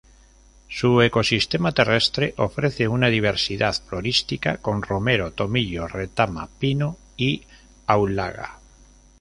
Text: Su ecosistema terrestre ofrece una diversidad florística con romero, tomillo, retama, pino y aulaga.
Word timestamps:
Su 0.67 0.99
ecosistema 1.03 1.73
terrestre 1.73 2.33
ofrece 2.37 2.87
una 2.87 3.07
diversidad 3.09 3.75
florística 3.85 4.57
con 4.57 4.81
romero, 4.81 5.31
tomillo, 5.31 5.87
retama, 5.87 6.49
pino 6.57 6.97
y 7.17 7.43
aulaga. 7.85 8.57